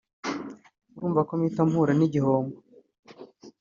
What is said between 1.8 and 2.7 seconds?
n’igihombo